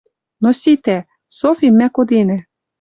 [0.43, 0.99] Но ситӓ!
[1.37, 2.39] Софим мӓ коденӓ.